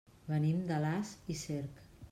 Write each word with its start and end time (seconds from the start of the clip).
Venim 0.29 0.63
d'Alàs 0.71 1.13
i 1.35 1.39
Cerc. 1.47 1.89